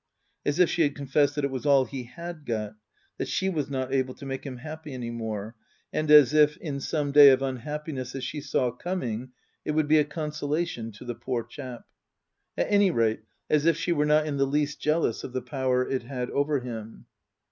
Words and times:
As 0.43 0.57
if 0.57 0.67
she 0.67 0.81
had 0.81 0.95
confessed 0.95 1.35
that 1.35 1.45
it 1.45 1.51
was 1.51 1.63
all 1.67 1.85
he 1.85 2.05
had 2.05 2.43
got; 2.43 2.73
that 3.19 3.27
she 3.27 3.49
was 3.49 3.69
not 3.69 3.93
able 3.93 4.15
to 4.15 4.25
make 4.25 4.45
him 4.47 4.57
happy 4.57 4.93
any 4.95 5.11
more; 5.11 5.55
and 5.93 6.09
as 6.09 6.33
if, 6.33 6.57
in 6.57 6.79
some 6.79 7.11
day 7.11 7.29
of 7.29 7.43
unhappiness 7.43 8.13
that 8.13 8.23
she 8.23 8.41
saw 8.41 8.71
coming, 8.71 9.29
it 9.63 9.73
would 9.73 9.87
be 9.87 9.99
a 9.99 10.03
consolation 10.03 10.91
to 10.93 11.05
the 11.05 11.13
poor 11.13 11.43
chap. 11.43 11.83
At 12.57 12.65
any 12.71 12.89
rate, 12.89 13.21
as 13.47 13.67
if 13.67 13.77
she 13.77 13.91
were 13.91 14.07
not 14.07 14.25
in 14.25 14.37
the 14.37 14.47
least 14.47 14.81
jealous 14.81 15.23
of 15.23 15.33
the 15.33 15.41
power 15.43 15.87
it 15.87 16.01
had 16.01 16.31
over 16.31 16.61
him. 16.61 17.05